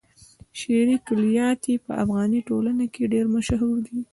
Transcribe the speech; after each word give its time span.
شعري 0.59 0.97
کلیات 1.07 1.61
يې 1.71 1.75
په 1.85 1.91
افغاني 2.03 2.39
ټولنه 2.49 2.85
کې 2.93 3.11
ډېر 3.13 3.25
مشهور 3.35 3.75
دي. 3.85 3.99